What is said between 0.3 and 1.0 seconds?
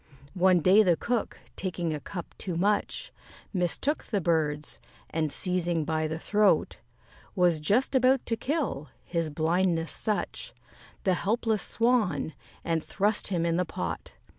One day the